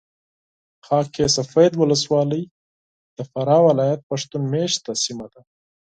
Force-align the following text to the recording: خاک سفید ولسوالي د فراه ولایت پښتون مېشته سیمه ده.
خاک 0.85 1.13
سفید 1.35 1.71
ولسوالي 1.77 2.43
د 3.17 3.19
فراه 3.31 3.61
ولایت 3.69 4.01
پښتون 4.09 4.41
مېشته 4.53 4.91
سیمه 5.03 5.27
ده. 5.33 5.41